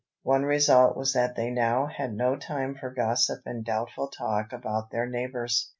[0.23, 4.89] One result was that they now had no time for gossip and doubtful talk about
[4.89, 5.69] their neighbours.